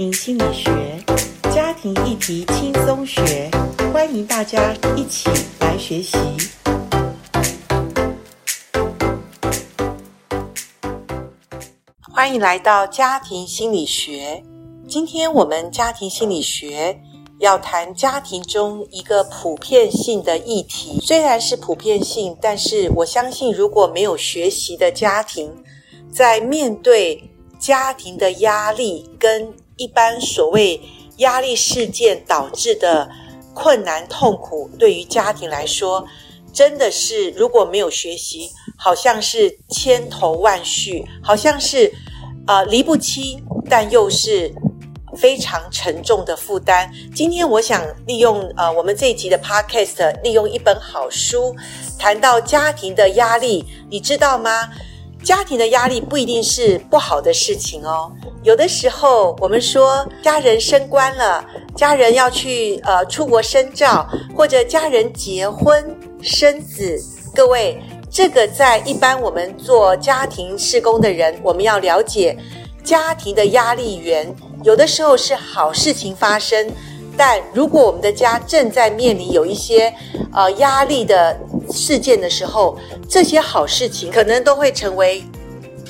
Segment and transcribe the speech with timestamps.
[0.00, 0.70] 庭心理学，
[1.54, 3.50] 家庭议题轻松学，
[3.92, 6.16] 欢迎大家一起来学习。
[12.00, 14.42] 欢迎来到家庭心理学。
[14.88, 16.98] 今天我们家庭心理学
[17.38, 25.62] 要谈家庭中一个普遍性的议题，虽然是普遍性，但是我相信如果没有学习的家庭，
[26.10, 27.22] 在面对
[27.58, 30.78] 家庭的压力跟一般所谓
[31.16, 33.08] 压力事件导致的
[33.54, 36.06] 困难痛苦，对于家庭来说，
[36.52, 41.90] 真的是如果没有学习，好像是千头万绪，好像是
[42.46, 44.54] 呃离不清，但又是
[45.16, 46.92] 非常沉重的负担。
[47.14, 51.56] 今天我想利用呃我们这一集的 Podcast，利用一本好书
[51.98, 54.68] 谈到家庭的压力，你知道吗？
[55.22, 58.10] 家庭的压力不一定是不好的事情哦。
[58.42, 61.44] 有的时候，我们说家人升官了，
[61.76, 65.84] 家人要去呃出国深造，或者家人结婚
[66.22, 66.98] 生子，
[67.34, 72.36] 各位，这个在一般我们做家庭事工的人，我们要了解
[72.82, 74.34] 家庭的压力源。
[74.62, 76.70] 有的时候是好事情发生，
[77.16, 79.92] 但如果我们的家正在面临有一些
[80.32, 81.38] 呃压力的
[81.72, 85.22] 事件的时候，这些好事情可能都会成为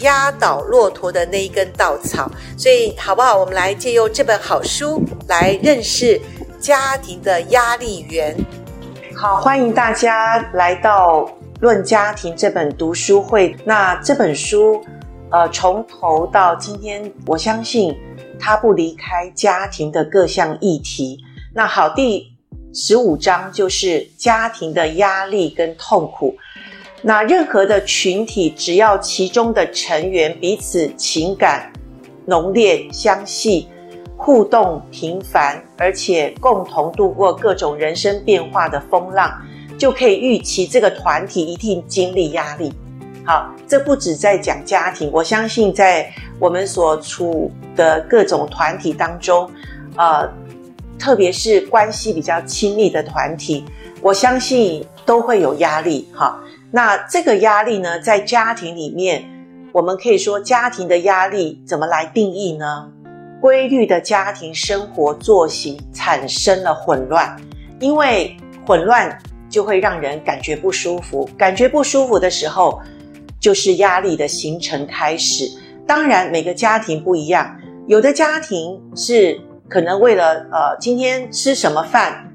[0.00, 2.30] 压倒骆驼的那一根稻草。
[2.56, 3.36] 所以，好不好？
[3.36, 6.20] 我们来借用这本好书来认识
[6.58, 8.36] 家庭的压力源。
[9.16, 11.24] 好，欢迎大家来到
[11.60, 13.54] 《论家庭》这本读书会。
[13.64, 14.82] 那这本书，
[15.30, 17.94] 呃，从头到今天，我相信
[18.38, 21.18] 它不离开家庭的各项议题。
[21.52, 22.29] 那好，第
[22.72, 26.36] 十五章就是家庭的压力跟痛苦。
[27.02, 31.72] 那任何的群体，只要其中的成员彼此情感
[32.26, 33.68] 浓烈、相系、
[34.16, 39.32] 互动频繁，而且共同度过各种人生变化的风浪，
[39.76, 42.72] 就可以预期这个团体一定经历压力。
[43.24, 49.50] 好，这不止在讲家庭，我相信在我们所处的各种团体当中，
[49.96, 50.30] 呃。
[51.00, 53.64] 特别是关系比较亲密的团体，
[54.02, 56.38] 我相信都会有压力哈。
[56.70, 59.24] 那这个压力呢，在家庭里面，
[59.72, 62.86] 我们可以说家庭的压力怎么来定义呢？
[63.40, 67.34] 规律的家庭生活作息产生了混乱，
[67.80, 69.18] 因为混乱
[69.48, 72.78] 就会让人感觉不舒服，感觉不舒服的时候，
[73.40, 75.50] 就是压力的形成开始。
[75.86, 79.40] 当然，每个家庭不一样，有的家庭是。
[79.70, 82.28] 可能为了呃今天吃什么饭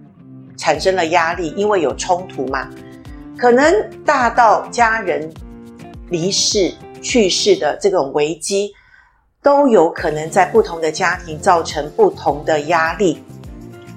[0.56, 2.69] 产生了压力，因为有冲突嘛。
[3.38, 3.75] 可能
[4.06, 5.29] 大到家人
[6.09, 8.74] 离世去世的这种危机，
[9.44, 13.22] 都有可能在不同的家庭造成不同的压力。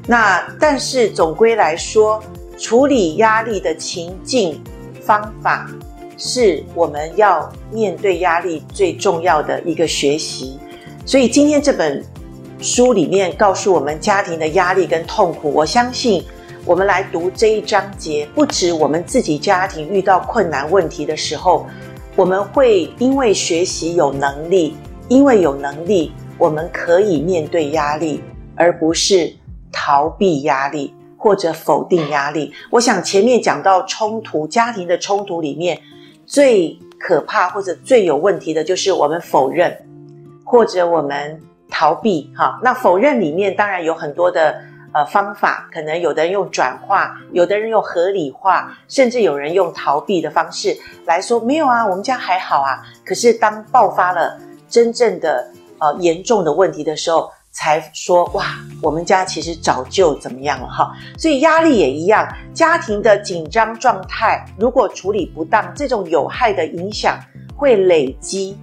[0.09, 2.21] 那但是总归来说，
[2.59, 4.61] 处理压力的情境
[5.01, 5.71] 方法，
[6.17, 10.59] 是我们要面对压力最重要的一个学习。
[11.07, 12.05] 所以今天这本。
[12.61, 16.25] 书里面告诉我们家庭的压力跟痛苦，我相信
[16.65, 21.67] 我们来读这一章节，不止我们自己家庭遇到困难问题的时候，
[22.17, 24.77] 我们会因为学习有能力，
[25.09, 28.21] 因为有能力，我们可以面对压力，
[28.57, 29.33] 而不是
[29.71, 32.53] 逃避压力或者否定压力。
[32.71, 35.81] 我想前面讲到冲突，家庭的冲突里面
[36.27, 39.75] 最可怕或者最有问题的就是我们否认，
[40.43, 41.41] 或者我们。
[41.79, 44.61] 逃避哈，那否认里面当然有很多的
[44.93, 52.83] 呃方法，可能有的人用转化，有的人用合理化，甚至有人用逃避的方式来说没有啊，我们家还好啊。
[53.07, 54.37] 可是当爆发了
[54.69, 58.45] 真正的呃严重的问题的时候，才说哇，
[58.83, 60.91] 我们家其实早就怎么样了哈。
[61.17, 67.17] 所以压力也一样，家庭的紧张状态如果处理不当，这种有害的影响
[67.57, 68.59] 会累积。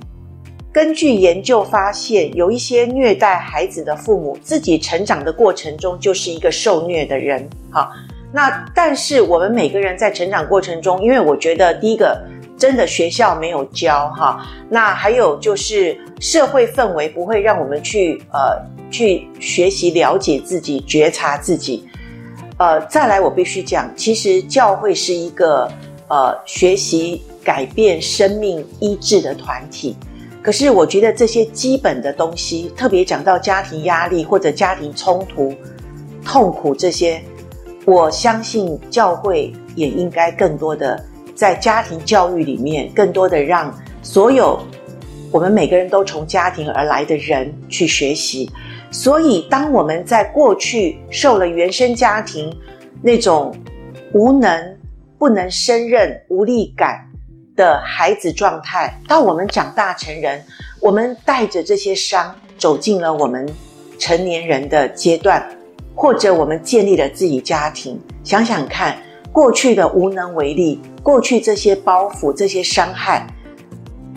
[0.75, 7.50] 根据研究发现，有一些虐待孩子的父母，自己成长的过程中就是一个受虐的人。
[7.72, 7.90] 好，
[8.34, 12.22] 那但是我们每个人在成长过程中，因为我觉得第一个，
[12.58, 18.61] 真的学校没有教哈，那还有就是社会氛围不会让我们去呃
[18.91, 21.88] 去学习了解自己、觉察自己。
[22.58, 25.72] 呃，再来我必须讲，其实教会是一个
[26.09, 29.96] 呃学习改变生命医治的团体。
[30.46, 35.52] 可是我觉得这些基本的东西，特别讲到家庭压力或者家庭冲突、
[36.24, 37.20] 痛苦这些，
[37.84, 41.03] 我相信教会也应该更多的
[41.34, 44.59] 在家庭教育里面，更多的让所有
[45.32, 48.48] 我们每个人都从家庭而来的人去学习。
[48.91, 52.56] 所以，当我们在过去受了原生家庭
[53.02, 53.52] 那种
[54.14, 54.78] 无能、
[55.18, 57.03] 不能胜任、无力感
[57.55, 60.43] 的孩子状态，到我们长大成人，
[60.79, 63.47] 我们带着这些伤走进了我们
[63.97, 65.47] 成年人的阶段，
[65.96, 67.99] 或者我们建立了自己家庭。
[68.23, 68.97] 想想看，
[69.31, 73.25] 过去的无能为力，过去这些包袱、这些伤害，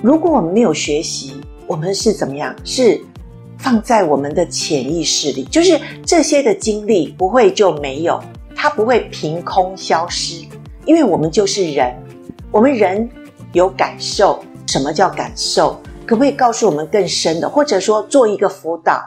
[0.03, 2.55] 如果我们没有学习，我们是怎么样？
[2.65, 3.01] 是。
[3.61, 8.23] 放在我们的潜意识里，就是这些的经历不会就没有，
[8.55, 10.45] 它不会凭空消失，
[10.85, 11.93] 因为我们就是人，
[12.53, 13.11] 我们人
[13.53, 14.43] 有感受。
[14.67, 15.81] 什么叫感受？
[16.07, 17.49] 可不可以告诉我们更深的？
[17.49, 19.03] 或者说做一个辅导，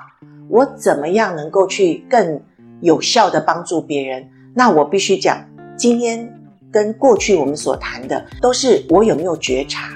[0.49, 2.41] 我怎么样能够去更
[2.79, 4.27] 有效的帮助别人？
[4.55, 5.38] 那我必须讲，
[5.77, 6.31] 今天
[6.71, 9.89] 跟过去我们所谈的，都是我有没有觉察，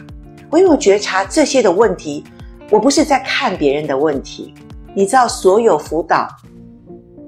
[0.51, 2.23] 我有没有觉察这些的问题。
[2.69, 4.53] 我不是在看别人的问题，
[4.93, 6.27] 你知道，所有辅导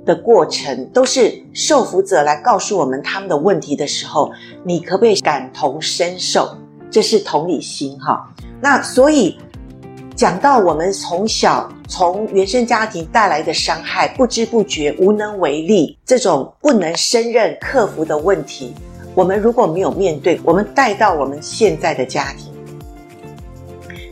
[0.06, 4.32] 的过程都是受辅者来告诉我们他们的问题的时候，
[4.64, 6.56] 你可不可以感同身受？
[6.90, 8.28] 这是同理心哈。
[8.62, 9.38] 那所以
[10.16, 18.74] 讲到我们从小从原生家庭带来的伤害，不知不觉无能为力，这种不能胜任克服的问题，
[19.14, 22.52] 我们如果没有面对，我们带到我们现在的家庭。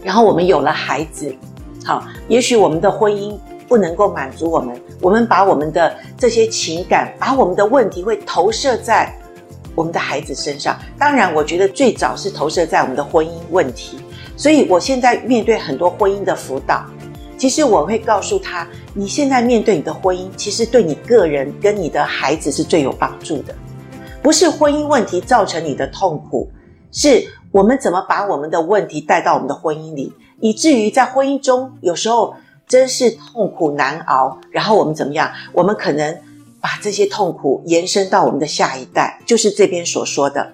[0.03, 1.35] 然后我们有了孩子，
[1.83, 3.35] 好，也许我们的婚姻
[3.67, 9.11] 不能够满足我们，我们把我们的这些情感，把我们的问题会投射在
[9.75, 10.79] 我们的孩子身上。
[10.97, 13.99] 当然，我觉得最早是投射在我们的婚姻问题。
[14.35, 16.85] 所以我现在面对很多婚姻的辅导，
[17.37, 23.53] 其实我会告诉他，你现在面对你的婚姻，其实对你个人跟你的孩子是最有帮助的，
[24.23, 26.49] 不是婚姻问题造成你的痛苦，
[26.91, 27.27] 是。
[27.51, 30.11] 我们怎么把我们的问题带到我们的婚姻里，
[30.41, 32.35] 以至于在婚姻中有时候
[32.67, 34.37] 真是痛苦难熬。
[34.51, 35.31] 然后我们怎么样？
[35.53, 36.13] 我们可能
[36.65, 40.53] 把这些痛苦延伸到我们的下一代，就是这边所说的。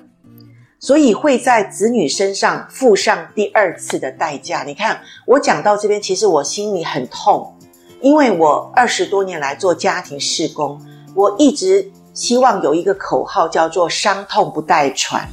[0.77, 4.63] 所以会在子女身上付上第二次的代价。
[4.63, 7.55] 你看，我讲到这边，其实我心里很痛，
[8.01, 10.81] 因为我二十多年来做家庭事工，
[11.15, 15.25] 我一直希望有一个口号叫做“伤痛不代传”。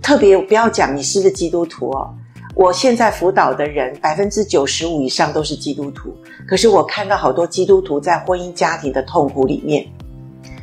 [0.00, 2.14] 特别不要讲你是不是基督徒哦，
[2.54, 6.16] 我现在辅导的人百分之九十五以上都是基督徒，
[6.46, 9.84] 可是我看到好多基督徒在婚姻家庭的痛苦里面，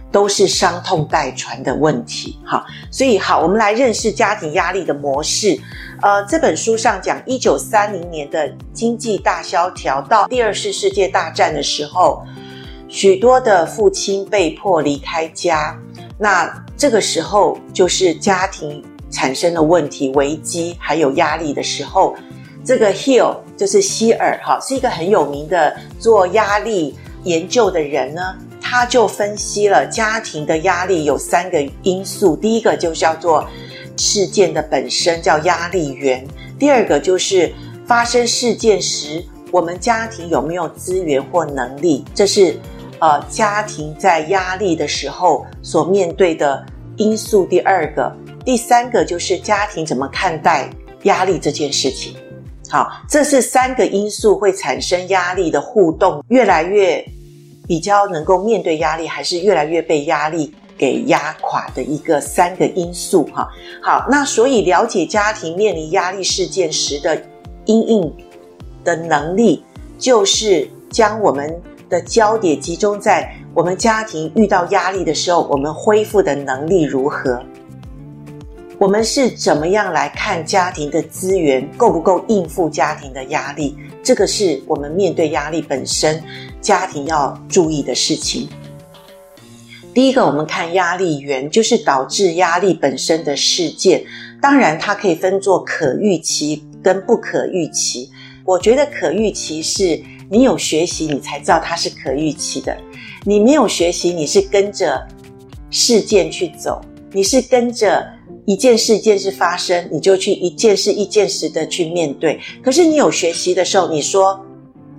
[0.09, 2.39] 都是伤痛代传的问题。
[2.45, 5.59] 好，所以好，我们来认识家庭压力的模式。
[6.01, 12.23] 呃，这本书上讲，一九三零年的经济大萧条到第二次世界大战的时候，
[12.87, 15.77] 许多的父亲被迫离开家，
[16.17, 18.81] 那这个时候就是家庭。
[19.11, 22.15] 产生了问题、危机还有压力的时候，
[22.63, 28.21] 这个 Hill 就是希尔哈，是一个很有名的做压力研究的人呢。
[28.63, 33.45] 他就分析了家庭的压力有三个因素，第一个就叫做
[33.97, 36.25] 事件的本身叫压力源，
[36.57, 37.51] 第二个就是
[37.85, 39.21] 发生事件时
[39.51, 42.57] 我们家庭有没有资源或能力，这是
[42.99, 46.65] 呃家庭在压力的时候所面对的
[46.95, 47.45] 因素。
[47.45, 48.15] 第二个。
[48.43, 50.69] 第三个就是家庭怎么看待
[51.03, 52.15] 压力这件事情。
[52.69, 57.05] 好，这是三个因素会产生压力的互动，越来越
[57.67, 63.25] 比较能够面对压力，还是越来越被压力给压垮的一个三个因素。
[63.33, 63.49] 哈，
[63.83, 67.21] 好，那所以了解家庭面临压力事件时的
[67.65, 68.13] 因应
[68.83, 69.63] 的能力，
[69.99, 77.43] 就是将我们的焦点集中在我们家庭遇到压力的时候，我们恢复的能力如何。
[78.81, 83.77] 我们是怎么样来看家庭的资源够不够应付家庭的压力？
[84.01, 86.19] 这个是我们面对压力本身，
[86.61, 88.49] 家庭要注意的事情。
[89.93, 94.03] 第一个，我们看压力源，就是导致压力本身的事件。
[94.41, 98.09] 当然，它可以分作可预期跟不可预期。
[98.43, 102.75] 我觉得可预期是你有学习，你才知道它是可预期的；
[103.25, 105.07] 你没有学习，你是跟着
[105.69, 108.03] 事件去走，你是跟着。
[108.45, 112.39] 一件事一件事发生，你就去一件事一件事的去面对。
[112.63, 114.43] 可是你有学习的时候，你说：“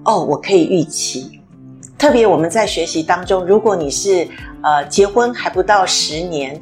[0.05, 1.41] 哦，我可以预期。”
[1.99, 4.27] 特别我们在学习当中，如果你是
[4.63, 6.61] 呃结婚还不到十年，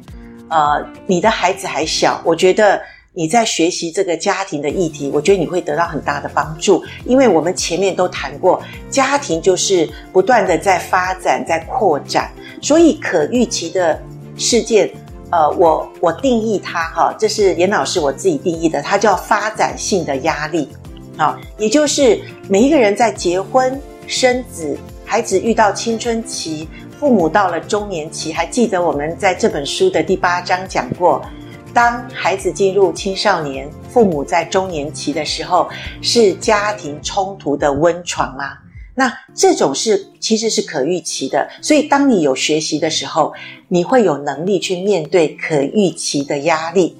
[0.49, 2.81] 呃你的孩子还小，我觉得
[3.13, 6.83] 你在学习这个家庭的议题，我觉得你会得到很大的帮助。
[7.05, 13.99] 因为我们前面都谈过，家庭就是不断的在发展、在扩展，所以可预期的
[14.35, 14.91] 事件。
[15.31, 20.69] 呃，我我定义它哈，这是严老师我自己定义的，它叫发展性的压力，
[21.17, 22.19] 好，也就是
[22.49, 26.67] 每一个人在结婚、生子，孩子遇到青春期，
[26.99, 28.33] 父母到了中年期。
[28.33, 31.21] 还记得我们在这本书的第八章讲过，
[31.73, 35.69] 当孩子进入青少年，父母在中年期的时候，
[36.01, 38.57] 是家庭冲突的温床吗？
[38.93, 43.33] 那这种是其实是可预期的，所以当你有学习的时候，
[43.69, 46.97] 你会有能力去面对可预期的压力。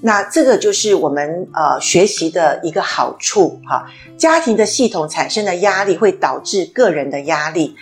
[0.00, 3.86] 那这个就是我们呃学习的一个好处哈。
[4.16, 7.74] 家庭的系统产生的压力会导致个人的压力，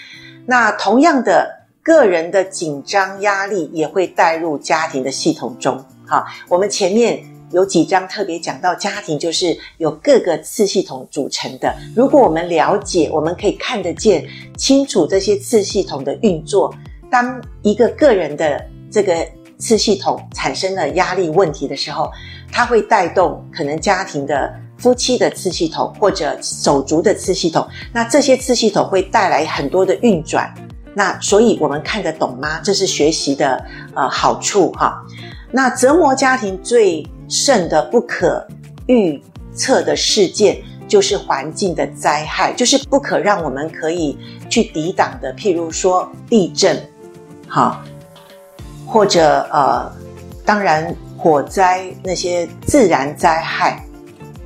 [0.46, 6.26] 那同样的个人的紧张压力也会带入家庭的系统中哈。
[6.48, 7.29] 我们前面。
[7.52, 11.74] 有几章特别讲到家庭，就是有各个次系统组成的。
[11.96, 14.24] 如果我们了解，我们可以看得见、
[14.56, 16.72] 清楚这些次系统的运作。
[17.10, 19.26] 当一个个人的这个
[19.58, 22.08] 次系统产生了压力问题的时候，
[22.52, 27.66] 它会带动可能家庭的夫妻的次系统或者手足的次系统。
[27.92, 30.54] 那这些次系统会带来很多的运转。
[30.94, 32.60] 那所以我们看得懂吗？
[32.62, 33.64] 这是学习的
[33.94, 35.04] 呃好处哈。
[35.50, 38.44] 那折磨家庭最甚的不可
[38.86, 39.22] 预
[39.54, 44.18] 测的事件，就是环境的灾害，就是不可让我们可以
[44.48, 46.76] 去抵挡的，譬如说地震，
[47.46, 47.82] 好，
[48.84, 49.90] 或者呃，
[50.44, 53.84] 当然火灾那些自然灾害，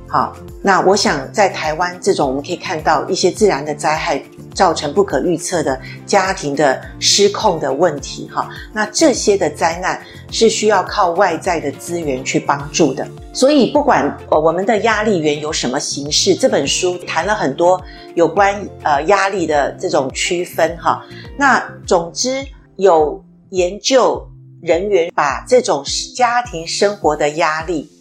[0.07, 4.23] 好，那我想在台湾这种我们可以看到一些自然的灾害。
[4.55, 13.05] 造成不可预测的家庭的失控的问题，哈，那这些的灾难是需要靠外在的资源去帮助的。
[13.33, 17.83] 所以，不管呃我们的压力源有什么形式，这本书谈了很多
[18.13, 21.03] 有关呃压力的这种区分，哈。
[21.37, 22.41] 那总之，
[22.77, 24.25] 有研究
[24.61, 25.83] 人员把这种
[26.15, 27.91] 家庭生活的压力，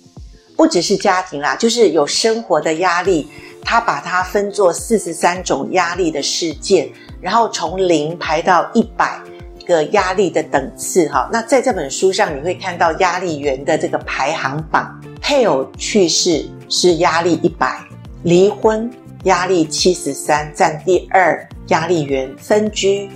[0.56, 3.28] 不只是家庭啦，就是有生活的压力。
[3.66, 6.86] 他把它分作四十三种压力的事件，
[7.18, 9.18] 然后从零排到一百
[9.66, 11.08] 个压力的等次。
[11.08, 17.80] 哈，那在这本书上你会看到压力源的这个排行榜：配偶去世是压力一百，
[18.24, 18.90] 离婚
[19.22, 23.08] 压力七十三，占第二压力源；分居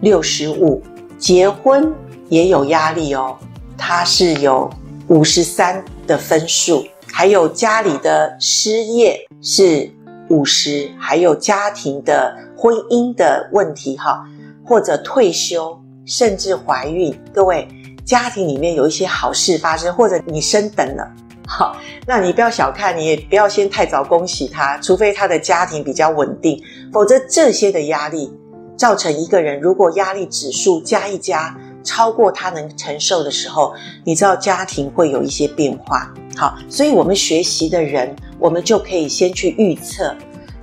[0.00, 0.82] 六十五，
[1.18, 1.92] 结婚
[2.30, 3.36] 也有压力哦，
[3.76, 4.70] 它是有
[5.08, 6.86] 五十三的分数。
[7.14, 9.90] 还有家里的失业是
[10.30, 14.24] 五十，还有家庭的婚姻的问题哈，
[14.64, 17.68] 或者退休，甚至怀孕，各位
[18.04, 21.06] 家庭里面有一些好事发生，或者你升等了，
[21.46, 26.58] 好，那你不要小看，你也不要先太早恭喜他，除非他的家庭比较稳定，
[26.92, 28.32] 否则这些的压力
[28.74, 31.54] 造成一个人如果压力指数加一加。
[31.82, 33.74] 超过他能承受的时候，
[34.04, 36.12] 你知道家庭会有一些变化。
[36.36, 40.14] 好，所以我们学习的人，我们就可以先去预测。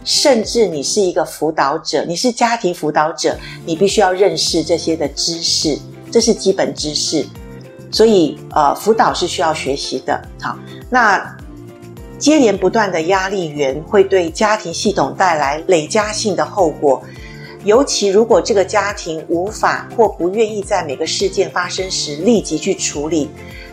[0.05, 5.77] 甚至你是一个辅导者，你是家庭辅导者，你必须要认识这些的知识，
[6.09, 7.23] 这是基本知识。
[7.91, 10.19] 所以，呃，辅导是需要学习的。
[10.41, 10.57] 好，
[10.89, 11.37] 那
[12.17, 17.03] 接连不断的压力源会对家庭系统带来累加性的后果。
[17.65, 23.29] 尤其如果这个家庭无法或不愿意在每个事件发生时立即去处理，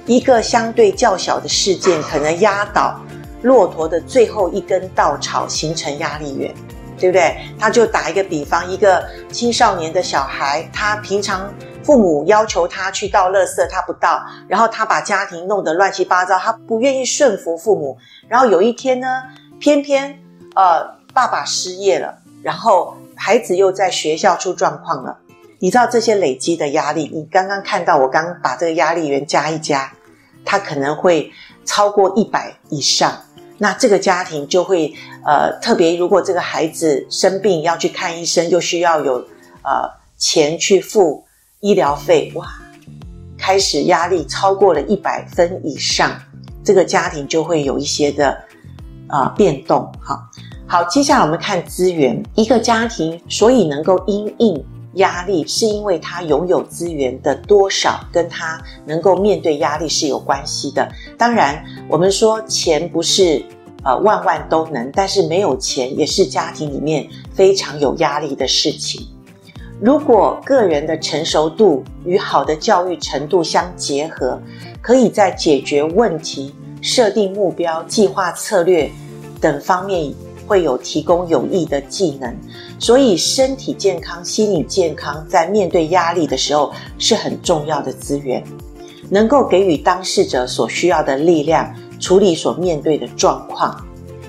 [0.06, 3.00] 一个相对较小的事件可能压倒
[3.42, 6.52] 骆驼的最后一根稻草，形成压力源，
[6.98, 7.36] 对不对？
[7.60, 11.48] 他就打一个比方，一个青少年的小孩，他平常
[11.84, 19.22] 父母要求他去倒垃圾，他不倒，然后他把家庭弄得乱七八糟，他不愿意顺服父母，然后有一天呢，
[19.60, 20.18] 偏偏
[20.56, 22.96] 呃爸爸失业了，然后。
[23.16, 25.18] 孩子又在学校出状况了，
[25.58, 29.90] 你知道这些累积的压力，你刚刚看到我刚把这个压力源加一加，
[30.44, 31.32] 它可能会
[31.64, 33.12] 超过一百以上，
[33.58, 34.94] 那这个家庭就会
[35.24, 39.14] 呃特别，如果这个孩子生病要去看医生，又需要有
[39.62, 41.24] 呃钱去付
[41.60, 42.46] 医疗费，哇，
[43.38, 46.12] 开始压力超过了一百分以上，
[46.62, 48.38] 这个家庭就会有一些的
[49.08, 50.20] 啊、变动，好。
[50.68, 52.20] 好，接下来我们看资源。
[52.34, 60.90] 一个家庭所以能够因应压力，是因为他拥有资源的多少，跟他能够面对压力是有关系的。
[61.16, 63.44] 当然，我们说钱不是
[63.84, 69.06] 呃万万都能，但是没有钱也是家庭里面非常有压力的事情。
[69.80, 74.40] 如果个人的成熟度与好的教育程度相结合，
[74.82, 78.90] 可以在解决问题、设定目标、计划策略
[79.40, 80.12] 等方面。
[80.46, 82.34] 会有提供有益的技能，
[82.78, 88.42] 所以身体健康、心理健康在面对压力的时候是很重要的资源，
[89.10, 93.84] 能够给予当事者所需要的力量，处理所面对的状况。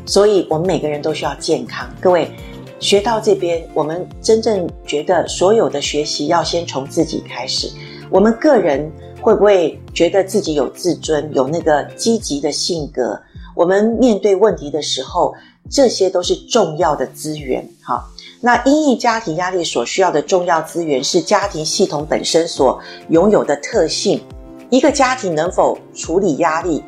[0.06, 1.88] 所以，我们每个人都需要健康。
[2.00, 2.32] 各位，
[2.80, 7.70] 学到这边，我们真正觉得所有的学习要先从自己开始。
[8.10, 13.20] 我们个人会不会觉得自己有自尊，有那个积极的性格？
[13.58, 15.34] 我们面对问题的时候，
[15.68, 17.68] 这些都是重要的资源。
[17.82, 18.08] 哈，
[18.40, 24.22] 那因应家庭压力所需要的重要资源是家庭系统本身所拥有的特性。
[24.70, 26.84] 一个家庭能否处理压力，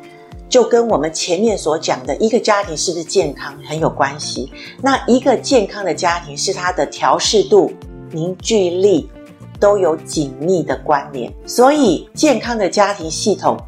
[0.48, 4.52] 就跟我们前面所讲的一个家庭是不是健康很有关系。
[4.80, 7.72] 那一个健康的家庭是它的调适度、
[8.12, 9.10] 凝聚力
[9.58, 11.32] 都有紧密的关联。
[11.46, 13.58] 所以，健康的家庭系统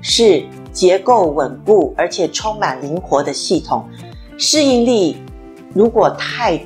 [0.00, 3.84] 是结构稳固而且充满灵活的系统。
[4.38, 5.16] 适应力
[5.74, 6.60] 如果太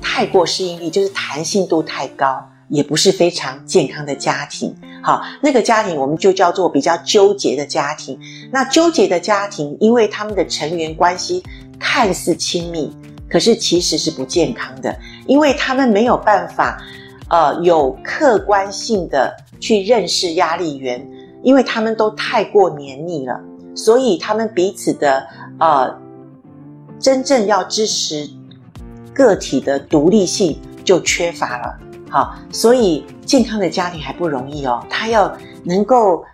[0.00, 4.74] 太过适应力，就是弹性度太高，也不是非常健康的家庭。
[5.02, 8.18] 好，那个家庭我们就叫做比较纠结的家庭。
[8.52, 11.42] 那纠结的家庭，因为他们的成员关系
[11.78, 12.94] 看似亲密，
[13.28, 16.80] 可是其实是不健康的，因为他们没有办法，
[17.30, 21.04] 呃，有客观性的去认识压力源，
[21.42, 23.40] 因为他们都太过黏腻了，
[23.74, 25.26] 所以他们彼此的
[25.58, 25.98] 呃，
[26.98, 28.28] 真正要支持
[29.14, 31.78] 个体的独立性就缺乏了。
[32.10, 34.84] 好，所以健康的家庭还不容易哦。
[34.90, 36.24] 他要能够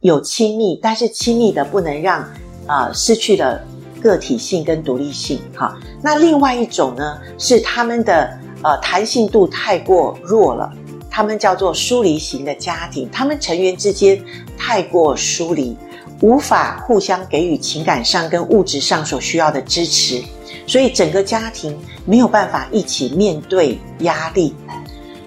[0.00, 2.24] 有亲密，但是亲密的不能让
[2.66, 3.60] 啊、失去了
[4.00, 5.38] 个体性跟独立性。
[5.56, 10.72] 哈，那另外一种呢，是他们的呃弹性度太过弱了，
[11.10, 14.22] 他们叫做疏离型的家庭，他们成员之间
[14.56, 15.76] 太过疏离，
[16.20, 20.22] 无法互相给予情感上跟物质上所需要的支持，
[20.66, 24.54] 所以整个家庭没有办法一起面对压力。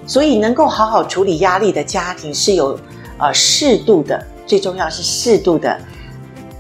[0.06, 2.80] 所以，能够好好处理压力的家庭是有，
[3.18, 5.78] 呃，适度的，最重要是适度的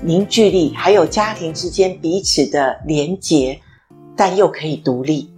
[0.01, 3.57] 凝聚力，还有家庭之间彼此的连结，
[4.17, 5.31] 但又可以独立。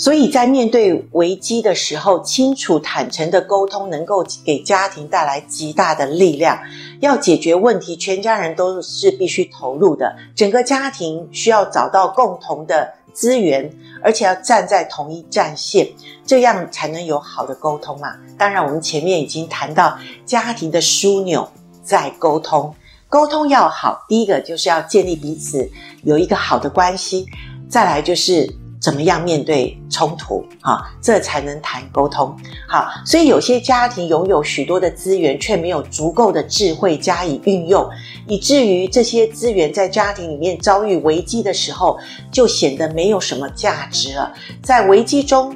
[0.00, 6.58] 所以在面对危机的时候，清楚坦诚的沟通，能够给家庭带来极大的力量。
[7.00, 13.70] 要解决问题，全家人都是必须投入的，整个家庭需要找到共同的资源，
[14.02, 15.86] 而且要站在同一战线，
[16.24, 18.16] 这样才能有好的沟通嘛。
[18.38, 21.46] 当然，我们前面已经谈到家庭的枢纽
[21.84, 22.74] 在沟通，
[23.06, 25.70] 沟通要好，第一个就是要建立彼此
[26.04, 27.26] 有一个好的关系，
[27.68, 28.50] 再来就是。
[28.80, 30.42] 怎么样面对冲突？
[30.62, 32.34] 哈，这才能谈沟通。
[32.66, 37.86] 好，所以有些家庭拥有许多的资源，却没有足够的智慧加以运用，
[38.26, 41.98] 以至于这些资源在家庭里面遭遇危机的时候，
[42.32, 44.32] 就显得没有什么价值了。
[44.62, 45.54] 在危机中，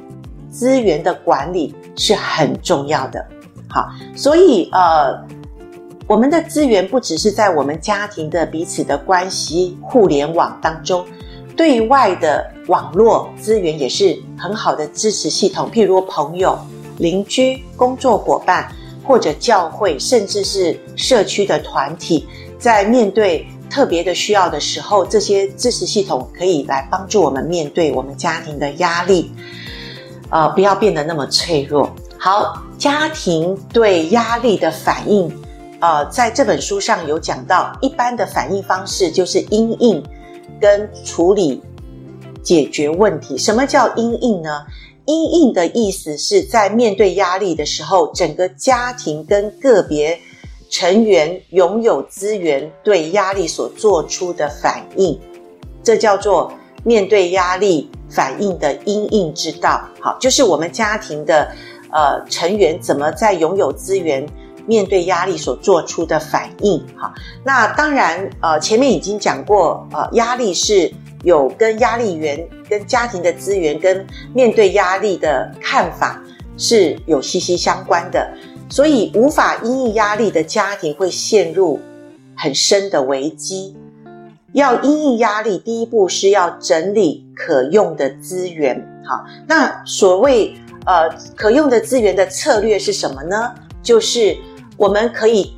[0.51, 3.25] 资源的管理是很重要的。
[3.67, 5.19] 好，所以呃，
[6.05, 11.03] 我们的资源不只是在我们家庭的彼此的关系互联网当中。
[11.55, 16.59] 对外的网络资源也是很好的支持系统，譬如朋友、
[16.97, 18.69] 邻居、工作伙伴，
[19.03, 22.27] 或者教会，甚至是社区的团体，
[22.59, 29.31] 在面对特别的需要的时候，这些支持系统可以来帮助我们面对我们家庭的压力，
[30.29, 31.89] 呃，不要变得那么脆弱。
[32.17, 35.31] 好，家庭对压力的反应，
[35.79, 40.03] 呃，在这本书上有讲到，一般的反应方式就是因应。
[40.59, 41.61] 跟处理
[42.43, 44.65] 解决问题，什么叫因应呢？
[45.05, 50.19] 因应的意思是在面对压力的时候，整个家庭跟个别
[50.69, 55.19] 成员拥有资源对压力所做出的反应，
[55.83, 56.51] 这叫做
[56.83, 59.87] 面对压力反应的因应之道。
[59.99, 61.51] 好，就是我们家庭的
[61.91, 64.27] 呃成员怎么在拥有资源。
[64.67, 70.91] 面对压力所做出的反应，哈，那当然，呃，前面已经讲过，呃，压力是
[71.23, 76.19] 有跟压力源、跟家庭的资源、跟面对压力的看法
[76.57, 78.27] 是有息息相关的，
[78.67, 81.79] 所以无法因应压力的家庭会陷入
[82.35, 83.77] 很深的危机。
[84.53, 90.55] 要因应压力，第一步是要整理可用的资源，好，那所谓
[90.87, 93.53] 呃可用的资源的策略是什么呢？
[93.83, 94.35] 就是。
[94.77, 95.53] 我们可以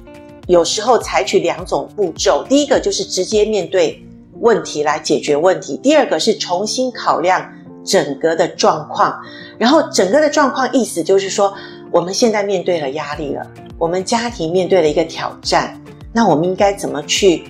[0.48, 4.04] 有时候采取两种步骤，第一个就是直接面对
[4.40, 7.46] 问题来解决问题，第二个是重新考量
[7.84, 9.20] 整个的状况。
[9.58, 11.54] 然后整个的状况意思就是说，
[11.92, 13.46] 我们现在面对了压力了，
[13.80, 15.82] 我们家庭面对了一个挑战，
[16.14, 17.46] 那我们应该怎么去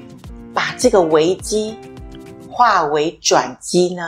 [0.54, 1.76] 把这个危机
[2.50, 4.04] 化为转机呢？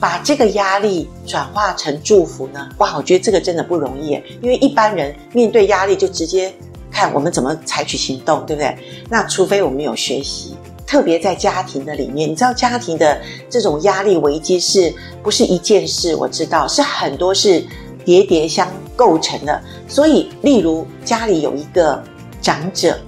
[0.00, 2.68] 把这个压力转化成祝福呢？
[2.78, 6.52] 哇，我觉得这个真的不容易，因为一般人面对压力就直接
[6.90, 8.76] 看我们怎么采取行动，对不对？
[9.08, 10.54] 那除非我们有学习
[10.86, 14.92] 特别在家庭的里面，你知道家庭的这种压力危机是
[15.22, 16.14] 不是一件事？
[16.14, 17.64] 我知道是很多是
[18.04, 19.60] 叠叠相构成的。
[19.88, 22.02] 所以，例如家里有一个
[22.42, 22.98] 长者，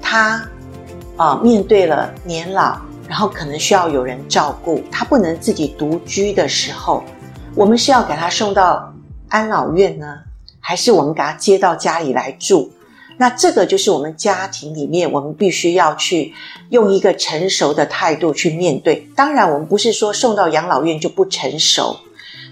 [0.00, 0.44] 他
[1.16, 2.76] 啊、面对了年老，
[3.08, 7.02] 然后可能需要有人照顾，他不能自己独居的时候，
[7.54, 8.92] 我们是要给他送到
[9.28, 10.18] 安老院呢，
[10.60, 12.70] 还是我们给他接到家里来住？
[13.18, 16.32] 那这个就是我们家庭里面，我们必须要去
[16.70, 19.06] 用一个成熟的态度去面对。
[19.14, 21.96] 当然，我们不是说送到养老院就不成熟。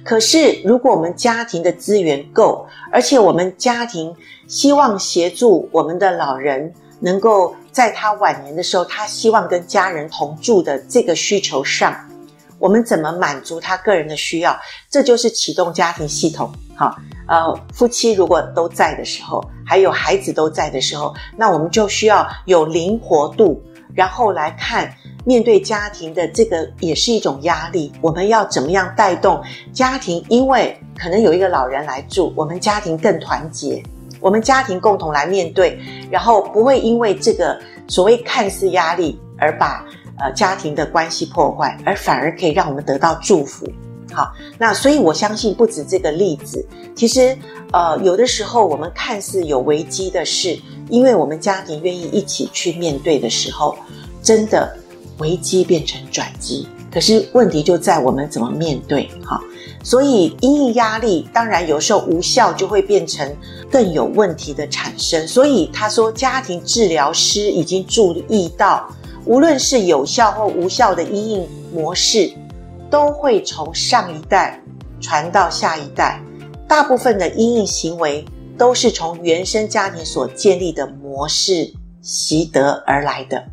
[0.04, 4.14] 可是，如果我们家庭的资源够，而且我们家庭
[4.46, 11.96] 希望协助我们的老人，能够在他晚年的时候，他希望跟家人同住的这个需求上，
[12.58, 14.56] 我们怎么满足他个人的需要？
[14.88, 16.52] 这就是启动家庭系统。
[16.76, 16.96] 好。
[17.26, 23.62] 呃，夫妻如果都在的时候，还有孩子都在的时候，那我们就需要有灵活度，
[23.94, 24.92] 然后来看
[25.24, 27.92] 面对家庭的这个也是一种压力。
[28.00, 29.40] 我们要怎么样带动
[29.72, 30.24] 家庭？
[30.28, 33.80] 因为可能有一个老人来住，我们家庭更团结，
[34.20, 35.78] 我们家庭共同来面对，
[36.10, 39.84] 然后不会因为这个所谓看似压力而把
[40.18, 43.66] 呃家庭的关系破坏，而反而可以让我们得到祝福。
[44.12, 46.66] 好，那所以我相信不止这个例子。
[46.96, 47.36] 其实，
[47.72, 53.76] 呃，有的时候我们看似有危机的事，因为我们家庭愿意一起去面对的时候，
[54.20, 54.76] 真的
[55.18, 56.66] 危机变成转机。
[56.92, 59.08] 可是问题就在我们怎么面对。
[59.24, 59.40] 哈，
[59.82, 63.36] 所以因应压力，当然有时候无效就会变成
[63.70, 65.26] 更有问题的产生。
[65.28, 68.88] 所以他说，家庭治疗师已经注意到，
[69.24, 72.32] 无论是有效或无效的因应模式。
[72.90, 74.60] 都会从上一代
[75.00, 76.20] 传到下一代，
[76.66, 78.24] 大部分的因应行为
[78.58, 81.72] 都是从原生家庭所建立的模式
[82.02, 83.44] 习得而来的。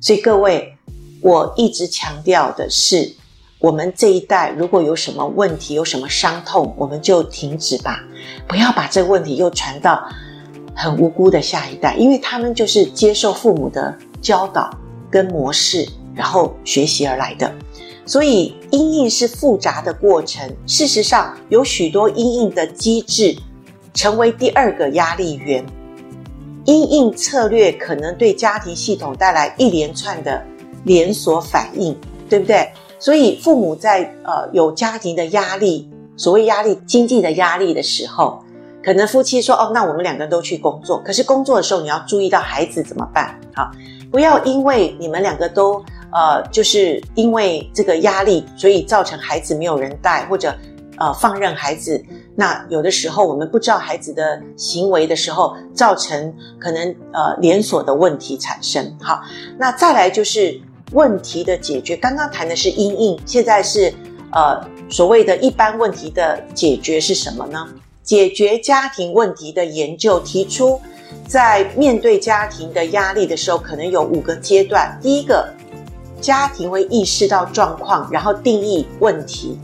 [0.00, 0.76] 所以各位，
[1.20, 3.12] 我一直强调的是，
[3.58, 8.00] 我们这一代如果有什么问题、有什么伤痛，我们就停止吧，
[8.46, 10.08] 不要把这个问题又传到
[10.74, 14.70] 很无辜的下一代，因为他们就是接受父母的教导
[15.10, 17.52] 跟模式，然后学习而来的。
[18.06, 20.48] 所以，阴影是复杂的过程。
[20.66, 23.36] 事实上，有许多阴影的机制，
[23.92, 25.62] 成为第二个压力源。
[26.64, 30.42] 阴影策略可能对家庭系统带来一连串的
[30.84, 31.96] 连锁反应，
[32.28, 32.70] 对不对？
[32.98, 38.42] 所以，父母在呃有家庭的压力，所谓压力、经济的压力的时候，
[38.82, 43.38] 可能夫妻说：“哦，那我们两个人都去工作。”可是工作的时候，你要注意到孩子怎么办？
[43.54, 43.70] 好，
[44.10, 45.84] 不要因为你们两个都。
[46.10, 50.54] 呃，就是因为这个压力，所以造成孩子没有人带，或者
[50.96, 52.02] 呃放任孩子。
[52.34, 58.96] 那有的时候我们不知道孩子的行为的时候，造成可能呃连锁的问题产生。
[59.02, 59.20] 好，
[59.58, 60.58] 那再来就是
[60.92, 61.96] 问题的解决。
[61.96, 63.92] 刚刚谈的是阴影，现在是
[64.32, 67.66] 呃所谓的一般问题的解决是什么呢？
[68.02, 70.80] 解决家庭问题的研究提出，
[71.26, 74.98] 在面对家庭的压力的时候，可能有五个阶段。
[75.02, 75.48] 第一个。
[76.20, 79.56] 家庭会意识到状况，然后定义问题。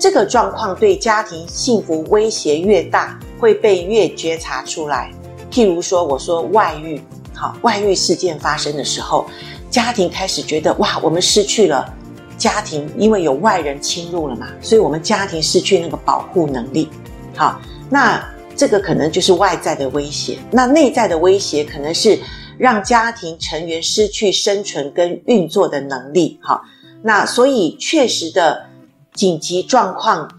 [0.00, 5.12] 这个状况对家庭幸福威胁越大，会被越觉察出来。
[5.48, 7.00] 譬如说，我说外遇，
[7.32, 9.24] 好，外遇事件发生的时候，
[9.72, 11.92] 家庭开始觉得哇，我们失去了
[12.38, 16.88] 家庭，因为有外人侵入了嘛，所以我们家庭失去那个保护能力。
[17.34, 20.38] 好，那这个可能就是外在的威胁。
[20.52, 22.16] 那内在的威胁可能是。
[22.58, 26.62] 让家庭成员失去生存跟运作的能力，好，
[27.02, 28.66] 那所以确实的
[29.14, 30.30] 紧急状况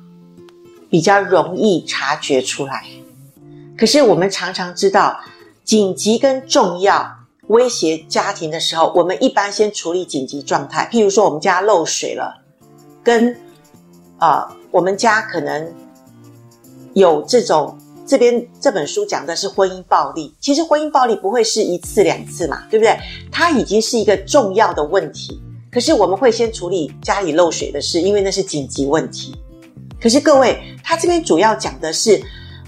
[0.89, 2.86] 比较容易察觉出来。
[3.76, 5.19] 可是我们常常知道，
[5.65, 10.89] 紧急跟重要威胁家庭的时候，我们一般先处理紧急状态。
[10.91, 12.41] 譬如说，我们家漏水了，
[13.03, 13.34] 跟
[14.17, 15.73] 啊、呃，我们家可能
[16.93, 17.77] 有这种。
[18.06, 22.99] 这边这本书讲的是婚姻暴力，其实婚姻暴力不会是一次两次嘛，对不对？
[23.32, 29.34] 它已经是一个重要的问题，可是我们会先处理家里漏水的事，因为那是紧急问题。
[30.01, 32.21] 可是各位，他这边主要讲的是，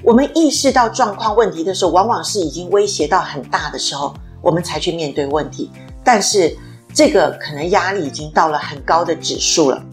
[0.04, 4.14] 我们意识到状况问题的时候，往往是已经威胁到很大的时候，
[4.46, 5.72] 我们才去面对问题。
[6.04, 6.56] 但是
[6.94, 9.84] 这个可能压力已经到了很高的指数了，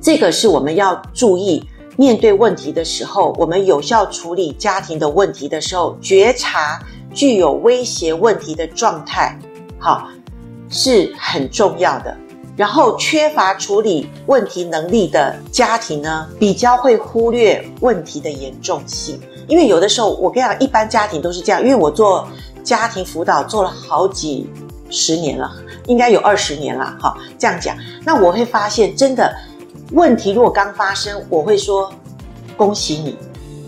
[0.00, 1.68] 这个是我们要注意。
[1.98, 6.78] 面对问题的时候，我们有效处理家庭的问题的时候，觉察
[7.14, 9.34] 具有威胁问题的状态，
[9.78, 10.06] 好，
[10.68, 12.14] 是很重要的。
[12.54, 19.18] 然后缺乏处理问题能力的家庭呢，比较会忽略问题的严重性。
[19.48, 21.62] 因为有的时候，我跟你讲，一般家庭都是这样。
[21.62, 22.28] 因为我做
[22.66, 24.50] 家庭辅导做了好几
[24.90, 25.50] 十年了，
[25.86, 29.32] 应该有二十年了，哈，这样讲，那我会发现，真的
[29.92, 31.92] 问题如果刚发生，我会说
[32.56, 33.16] 恭喜你，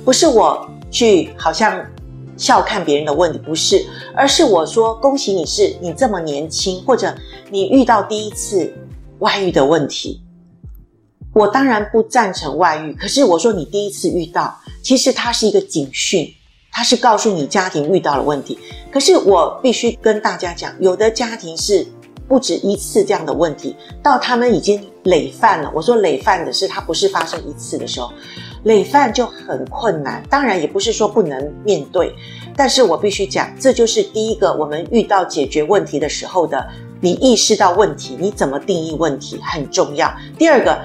[0.04, 1.80] 不是我去好像
[2.36, 7.14] 笑看别人的问题，不是，而是我说恭喜你是你这么年轻，或者
[7.50, 8.74] 你遇到第一次
[9.20, 10.20] 外遇的问题。
[11.34, 16.28] 我当然不赞成外遇，可是我说你第一次遇到，其实它是一个警讯，
[16.78, 18.56] 它是告诉你家庭遇到了问题。
[18.88, 21.84] 可是我必须跟大家讲，有的家庭是
[22.28, 25.72] 不止一次这样的问题，到他们已经累犯了。
[25.74, 28.12] 我说累犯的是，它不是发生一次的时候，
[28.62, 30.22] 累犯就很困难。
[30.30, 32.14] 当然也不是说不能面对，
[32.56, 36.64] 但是我必须讲，这就是第一个我们遇到解决问题的时候的，
[37.00, 40.14] 你意识到问题，你怎么定义问题很重要。
[40.38, 40.78] 第二个。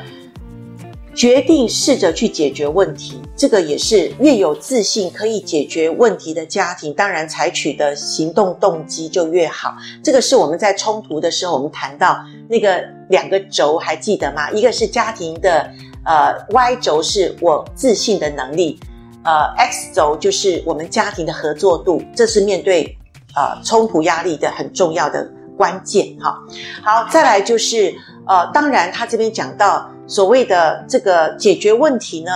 [1.15, 9.75] 决定试着去解决问题，这个也是越有自信可以解决问题的家庭，当然采取的行动动机就越好。
[10.03, 12.17] 这个是我们在冲突的时候，我们谈到
[12.49, 14.49] 那个两个轴，还记得吗？
[14.51, 15.69] 一个是家庭的
[16.03, 18.79] 呃 Y 轴是我自信的能力，
[19.23, 22.97] 呃 X 轴就是我们家庭的合作度，这是面对
[23.35, 26.17] 呃冲突压力的很重要的关键。
[26.19, 26.39] 哈，
[26.83, 27.93] 好，再来就是
[28.27, 29.87] 呃，当然他这边讲到。
[30.05, 32.31] 所谓的这个解决问题呢，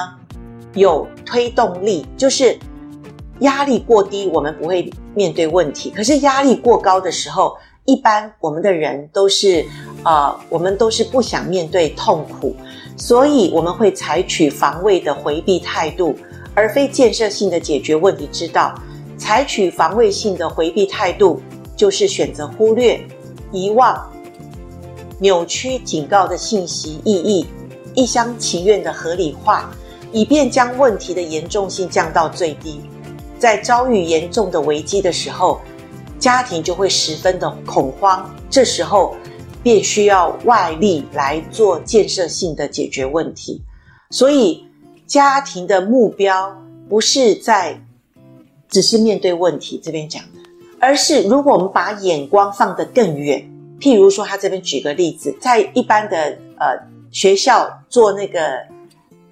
[0.74, 2.58] 有推动力，就是
[3.40, 5.90] 压力过低，我们不会面对问题。
[5.90, 9.66] 可是压力过高的时候，一般我们的人都是，
[10.04, 12.56] 呃，我们都是不想面对痛苦，
[12.96, 16.16] 所以我们会采取防卫的回避态度，
[16.56, 18.74] 而非建设性的解决问题之道。
[19.18, 21.42] 采取防卫性的回避态度，
[21.76, 23.00] 就是选择忽略、
[23.52, 24.10] 遗忘、
[25.20, 27.48] 扭曲警告的信息意义。
[27.98, 29.72] 一厢情愿的合理化，
[30.12, 32.80] 以便将问题的严重性降到最低。
[33.40, 35.60] 在遭遇严重的危机的时候，
[36.20, 38.30] 家庭就会十分的恐慌。
[38.52, 39.16] 这时候
[39.64, 43.64] 便需要外力来做建设性的解决问题。
[44.12, 44.68] 所以，
[45.08, 46.56] 家庭的目标
[46.88, 47.82] 不是在
[48.70, 50.40] 只是面对问题这边讲的，
[50.80, 56.96] 而是如果我们把眼光放得更远，譬如说，他这边举个例子，在一般的呃。
[57.18, 58.60] 学校做那个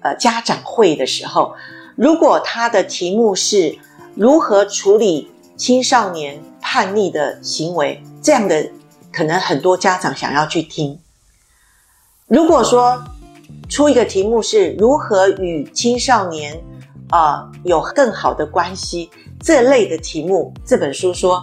[0.00, 1.54] 呃家长会的时候，
[1.94, 3.78] 如果他的题目是
[4.16, 8.68] 如何处理青少年叛逆的行为，这样的
[9.12, 10.98] 可能很多家长想要去听。
[12.26, 13.00] 如果说
[13.68, 16.60] 出一个题目是如何与青少年
[17.10, 21.40] 啊、有更好的关系，这类的题目，这本书说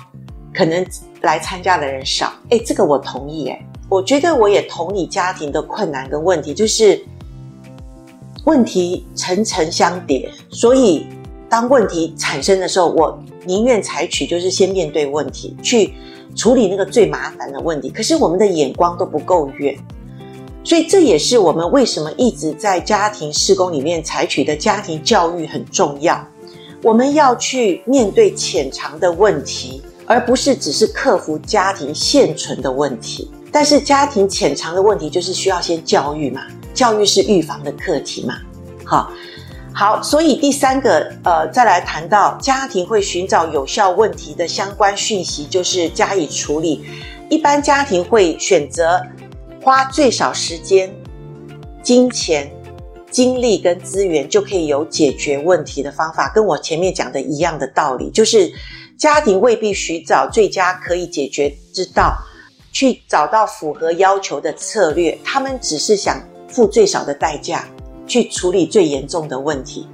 [0.53, 0.85] 可能
[1.21, 2.33] 来参加的人少。
[2.49, 3.65] 诶，这个我同意诶。
[3.89, 7.03] 我觉得我也同理家庭的困难跟问题，就是
[8.45, 11.05] 问题层层相叠，所以
[11.47, 15.93] 当问题产生的时候，我宁愿采取就是先面对问题，去
[16.35, 17.89] 处理那个最麻烦的问题。
[17.89, 19.77] 可是我们的眼光都不够远，
[20.63, 26.27] 所以这也是我们为什么一直在家庭施工里面采取的家庭教育很重要。
[26.81, 33.29] 我们要去面对潜藏的问题，而不是只是克服家庭现存的问题。
[33.53, 36.41] 但是家庭潜藏的问题就是需要先教育嘛，
[36.73, 38.39] 教育是预防的课题嘛，
[38.83, 39.11] 好，
[39.71, 46.83] 好，所以第三个，呃，再来谈到家庭会寻找有效问题的相关讯息，就是加以处理。
[47.29, 48.99] 一般家庭会选择
[49.61, 50.91] 花最少时间、
[51.83, 52.51] 金钱、
[53.11, 56.31] 精力跟资源，就可以有解决问题的方法。
[56.33, 58.51] 跟我前面讲的一样的道理，就是
[58.97, 62.17] 家庭未必寻找最佳可以解决之道。
[62.73, 67.65] 去找到符合要求的策略，他们只是想付最少的代价
[68.07, 69.87] 去处理最严重的问题，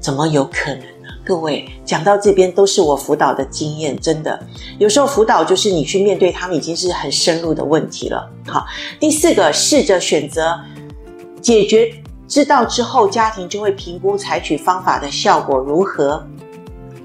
[0.00, 1.08] 怎么有可能呢？
[1.22, 4.42] 各位讲到这边都是我辅导的经验，真的
[4.78, 8.28] 有时候辅导就是你去面对他们已经是很深入的问题了。
[8.48, 8.64] 好，
[8.98, 10.58] 第四个，试着选择
[11.42, 11.92] 解决
[12.26, 16.26] 知道之后，家庭就会评估采取方法的效果如何，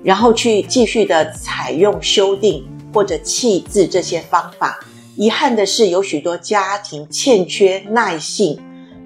[0.01, 2.65] 然后去继续的采用修订。
[2.95, 4.79] 或者弃置这些方法，
[5.17, 8.57] 遗憾的是，有许多家庭欠缺耐性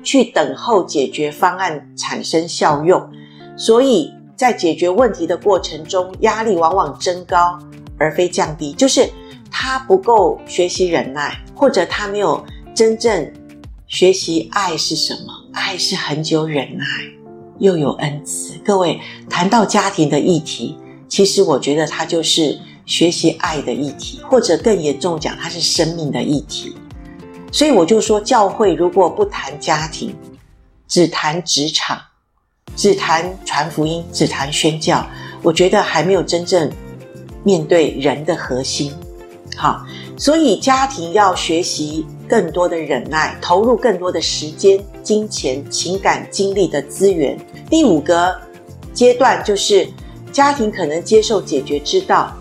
[0.03, 3.09] 去等候解决方案产生效用，
[3.57, 7.57] 所以在解决问题的过程中，压力往往增高
[7.97, 8.71] 而非降低。
[8.73, 9.09] 就是
[9.49, 13.33] 他不够学习忍耐，或者他没有真正
[13.87, 15.33] 学习爱是什么？
[15.51, 16.85] 爱是恒久忍耐，
[17.57, 18.53] 又有恩慈。
[18.63, 22.59] 各位谈到家庭的议题，其实我觉得它就是。
[22.89, 26.75] 学习爱的议题，或者更严重讲，它是生命的议题。
[27.51, 30.15] 所以我就说，教会如果不谈家庭，
[30.87, 32.01] 只谈职场，
[32.75, 35.05] 只谈传福音，只谈宣教，
[35.43, 36.67] 我觉得还没有真正
[37.43, 38.91] 面对人的核心。
[39.55, 39.85] 好，
[40.17, 47.37] 所以家庭要学习更多的忍耐，投入更多的时间、金钱、情感、精力的资源。
[47.69, 48.35] 第五个
[48.93, 49.87] 阶段就是
[50.31, 52.33] 家庭可能接受解决之道，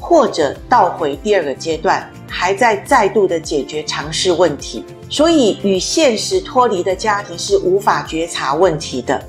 [0.00, 4.84] 或者倒回第二个阶段，还在再度的解决尝试问题。
[5.08, 9.22] 所以与现实脱离的家庭是无法觉察问题的。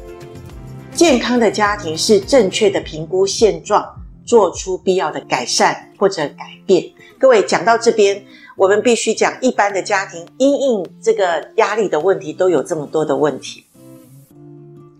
[0.93, 3.84] 健康的家庭是正确的评估现状，
[4.25, 6.84] 做出必要的改善或者改变。
[7.17, 8.23] 各位讲到这边，
[8.55, 13.63] 我们必须讲一般的家庭因应这个压力的问题都有这么多的问题，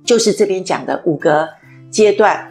[0.06, 1.50] 就是这边讲的五个
[1.92, 2.51] 阶段，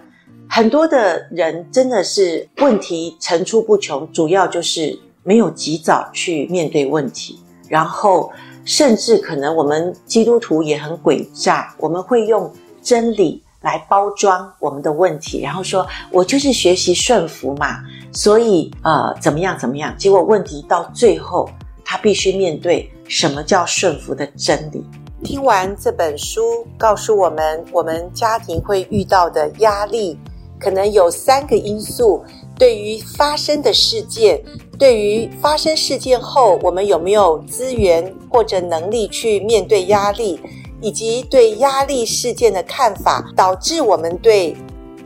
[0.50, 8.30] 很多的人真的是问题层出不穷，主要就是没有及早去面对问题，然后
[8.64, 12.52] 甚至可能我们基督徒也很诡诈，我们会用。
[12.82, 17.76] 真理来包装我们的问题，然后说我就是学习顺服嘛，
[18.10, 19.94] 所以呃怎么样怎么样？
[19.98, 21.46] 结果问题到最后，
[21.84, 24.82] 他必须面对什么叫顺服的真理。
[25.22, 30.18] 听完这本书，告诉我们，我们家庭会遇到的压力，
[30.60, 32.22] 可能有三个因素。
[32.56, 34.38] 对于发生的事件，
[34.78, 40.38] 对于发生事件后，我们有没有资源或者能力去面对压力？
[40.82, 44.56] 以及对压力事件的看法，导致我们对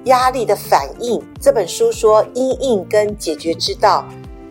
[0.05, 1.21] 压力的反应。
[1.40, 4.05] 这本书说因应跟解决之道。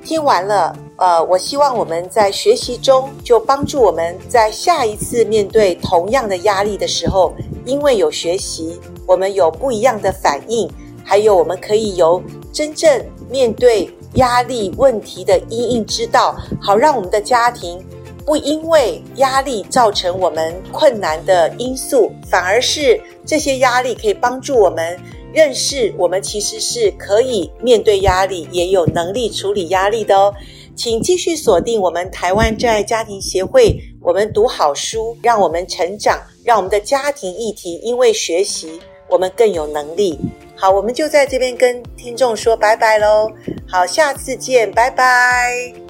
[0.03, 10.69] 听完了，呃，我希望我们在学习中就帮助我们在下一次面对同样的压力的时候，因为有学习，我们有不一样的反应，
[11.03, 17.83] 还有我们可以由真正面对压力问题的因应之道，好让我们的家庭。
[18.25, 24.97] 不因为压力造成我们困难的因素，反而是这些压力可以帮助我们
[25.33, 30.33] 认识我们其实是可以面对压力，也有能力处理压力的哦。
[30.73, 38.79] 请继续锁定我们台湾真爱家庭协会，我们读好书，让我们成长，让我们的家庭议题因为学习，
[39.13, 40.19] 我们更有能力。
[40.55, 43.31] 好，我们就在这边跟听众说拜拜喽。
[43.69, 45.82] 好，下次见，拜拜。